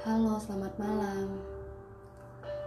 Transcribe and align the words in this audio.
Halo, 0.00 0.40
selamat 0.40 0.80
malam. 0.80 1.28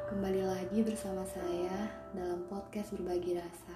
Kembali 0.05 0.45
lagi 0.45 0.85
bersama 0.85 1.25
saya 1.25 1.89
dalam 2.13 2.45
podcast 2.45 2.93
Berbagi 2.93 3.33
Rasa. 3.33 3.73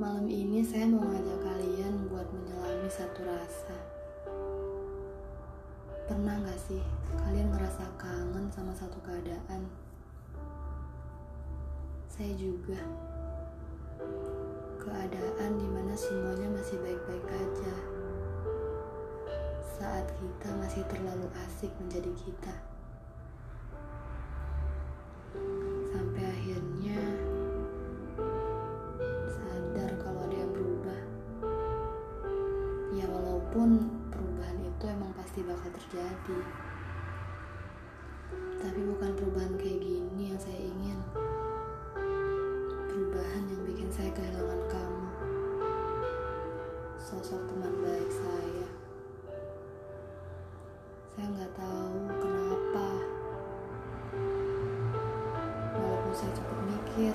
Malam 0.00 0.24
ini 0.24 0.64
saya 0.64 0.88
mau 0.88 1.04
ngajak 1.04 1.44
kalian 1.44 2.08
buat 2.08 2.24
menyelami 2.32 2.88
satu 2.88 3.28
rasa. 3.28 3.76
Pernah 6.08 6.40
gak 6.40 6.60
sih 6.64 6.80
kalian 7.12 7.52
ngerasa 7.52 7.84
kangen 8.00 8.48
sama 8.48 8.72
satu 8.72 8.96
keadaan? 9.04 9.68
Saya 12.08 12.32
juga. 12.40 12.80
Keadaan 14.80 15.60
di 15.60 15.68
mana 15.68 15.92
semuanya 15.92 16.48
masih 16.56 16.80
baik-baik 16.80 17.36
aja 17.36 17.97
saat 19.78 20.10
kita 20.18 20.50
masih 20.58 20.82
terlalu 20.90 21.30
asik 21.46 21.70
menjadi 21.78 22.10
kita. 22.18 22.54
Sampai 25.94 26.22
akhirnya 26.26 26.98
sadar 29.30 29.90
kalau 30.02 30.26
ada 30.26 30.34
yang 30.34 30.50
berubah. 30.50 31.00
Ya 32.90 33.06
walaupun 33.06 33.86
perubahan 34.10 34.58
itu 34.66 34.84
emang 34.90 35.14
pasti 35.14 35.46
bakal 35.46 35.70
terjadi. 35.70 36.38
Tapi 38.58 38.80
bukan 38.82 39.14
perubahan 39.14 39.54
kayak 39.62 39.78
gini 39.78 40.34
yang 40.34 40.40
saya 40.42 40.58
ingin. 40.58 40.98
Perubahan 42.90 43.46
yang 43.46 43.62
bikin 43.62 43.86
saya 43.94 44.10
kehilangan 44.10 44.62
kamu. 44.66 45.06
Sosok 46.98 47.46
teman 47.46 47.78
baik 47.78 47.97
Saya 51.18 51.34
nggak 51.34 51.54
tahu 51.58 51.98
kenapa. 52.22 52.88
Walaupun 55.74 56.14
saya 56.14 56.30
cukup 56.30 56.58
mikir, 56.70 57.10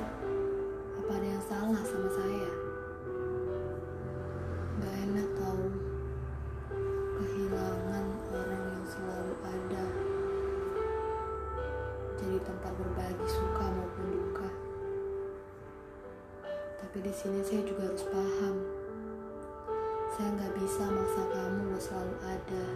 apa 1.00 1.12
ada 1.16 1.24
yang 1.24 1.44
salah 1.48 1.82
sama 1.88 2.12
saya? 2.12 2.52
Gak 4.84 4.96
enak 5.08 5.30
tahu 5.40 5.72
kehilangan 7.16 8.06
orang 8.28 8.64
yang 8.76 8.86
selalu 8.92 9.34
ada. 9.40 9.86
Jadi 12.20 12.38
tempat 12.44 12.76
berbagi 12.76 13.28
suka 13.32 13.66
maupun 13.72 14.06
duka. 14.20 14.50
Tapi 16.84 16.98
di 17.08 17.14
sini 17.16 17.40
saya 17.40 17.64
juga 17.64 17.88
harus 17.88 18.04
paham. 18.12 18.56
Saya 20.12 20.28
nggak 20.28 20.54
bisa 20.60 20.92
maksa 20.92 21.24
kamu 21.32 21.80
selalu 21.80 22.16
ada. 22.28 22.68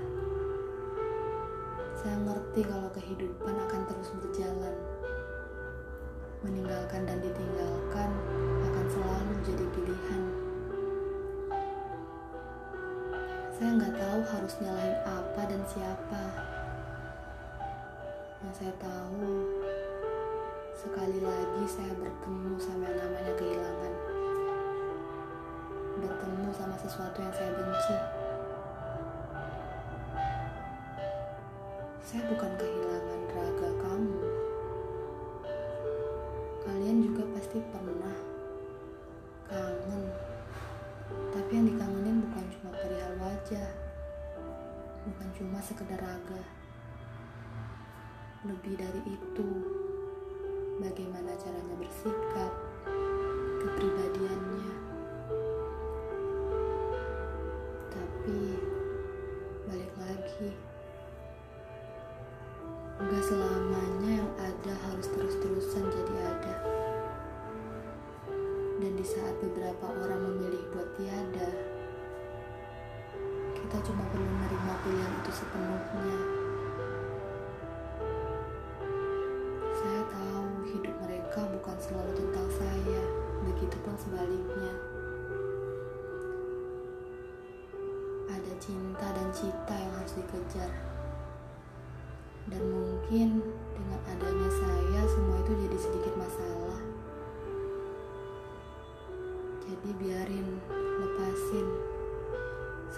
Saya 2.07 2.23
ngerti 2.23 2.63
kalau 2.63 2.87
kehidupan 2.95 3.51
akan 3.67 3.83
terus 3.83 4.15
berjalan. 4.15 4.71
Meninggalkan 6.39 7.03
dan 7.03 7.19
ditinggalkan 7.19 8.09
akan 8.63 8.85
selalu 8.87 9.35
jadi 9.43 9.65
pilihan. 9.75 10.21
Saya 13.51 13.69
nggak 13.75 13.91
tahu 13.99 14.19
harus 14.23 14.53
nyalahin 14.63 14.97
apa 15.03 15.41
dan 15.51 15.61
siapa. 15.67 16.23
Yang 18.39 18.53
saya 18.55 18.73
tahu, 18.79 19.27
sekali 20.79 21.19
lagi 21.19 21.63
saya 21.67 21.91
bertemu 21.91 22.55
sama 22.55 22.87
yang 22.87 23.03
namanya 23.03 23.33
kehilangan. 23.35 23.93
Bertemu 25.99 26.47
sama 26.55 26.75
sesuatu 26.79 27.19
yang 27.19 27.35
saya 27.35 27.51
benci. 27.51 28.26
Saya 32.07 32.23
bukan 32.31 32.55
kehilangan 32.55 33.21
raga 33.35 33.67
kamu. 33.83 34.19
Kalian 36.63 37.03
juga 37.03 37.27
pasti 37.35 37.59
pernah 37.67 38.15
kangen. 39.43 40.07
Tapi 41.35 41.51
yang 41.51 41.67
dikangenin 41.67 42.23
bukan 42.23 42.45
cuma 42.55 42.71
perihal 42.79 43.11
wajah. 43.19 43.71
Bukan 45.03 45.27
cuma 45.35 45.59
sekedar 45.59 45.99
raga. 45.99 46.47
Lebih 48.47 48.79
dari 48.79 49.03
itu, 49.03 49.47
bagaimana 50.79 51.35
caranya 51.35 51.75
bersikap, 51.75 52.55
kepribadiannya. 53.67 54.71
Kita 73.67 73.83
cuma 73.91 74.07
perlu 74.15 74.23
menerima 74.23 74.73
pilihan 74.79 75.13
itu 75.19 75.31
sepenuhnya. 75.43 76.19
Saya 79.75 80.01
tahu 80.07 80.47
hidup 80.71 80.95
mereka 81.03 81.43
bukan 81.51 81.75
selalu 81.75 82.15
tentang 82.15 82.47
saya, 82.47 83.01
begitupun 83.43 83.95
sebaliknya. 83.99 84.71
Ada 88.31 88.53
cinta 88.63 89.07
dan 89.11 89.35
cita 89.35 89.75
yang 89.75 89.93
harus 89.99 90.15
dikejar. 90.15 90.71
Dan 92.47 92.63
mungkin 92.71 93.43
dengan 93.75 93.99
adanya 94.07 94.47
saya 94.47 95.01
semua 95.11 95.43
itu 95.43 95.51
jadi 95.67 95.75
sedikit 95.75 96.13
masalah. 96.15 96.79
Jadi 99.67 99.89
biarin, 99.99 100.55
lepasin. 100.71 101.96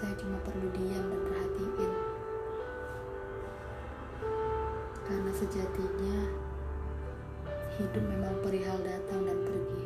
Saya 0.00 0.16
cuma 0.16 0.40
perlu 0.40 0.64
diam 0.72 1.12
dan 1.12 1.20
perhatiin. 1.28 1.92
Karena 5.04 5.32
sejatinya 5.36 6.18
hidup 7.76 8.04
memang 8.08 8.32
perihal 8.40 8.80
datang 8.80 9.28
dan 9.28 9.38
pergi. 9.44 9.84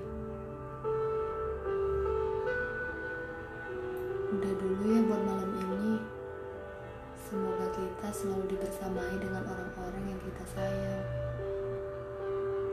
Udah 4.39 4.55
dulu 4.55 4.83
ya 4.87 5.03
buat 5.03 5.23
malam 5.27 5.51
ini. 5.67 5.99
Semoga 7.19 7.67
kita 7.75 8.09
selalu 8.15 8.55
dibersamai 8.55 9.19
dengan 9.19 9.43
orang-orang 9.51 10.15
yang 10.15 10.21
kita 10.23 10.47
sayang. 10.55 11.03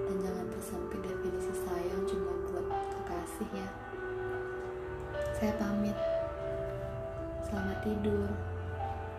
Dan 0.06 0.16
jangan 0.22 0.46
tersempit 0.54 1.02
definisi 1.02 1.58
sayang 1.66 2.06
cuma 2.06 2.38
buat 2.54 2.70
kekasih 2.70 3.50
ya. 3.66 3.70
Saya 5.42 5.58
pamit. 5.58 5.81
Tidur. 7.82 8.30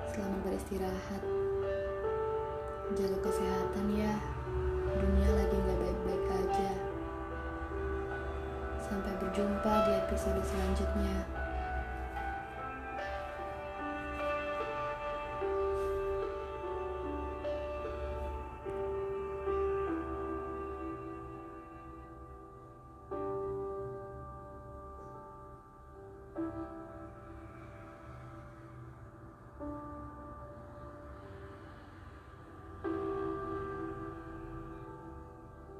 Selamat 0.07 0.39
beristirahat. 0.47 1.23
Jaga 2.95 3.19
kesehatan 3.19 3.91
ya. 3.91 4.15
Dunia 5.03 5.31
lagi 5.35 5.57
nggak 5.59 5.79
baik-baik 5.83 6.25
aja. 6.31 6.71
Sampai 8.79 9.19
berjumpa 9.19 9.75
di 9.83 9.93
episode 10.07 10.43
selanjutnya. 10.47 11.42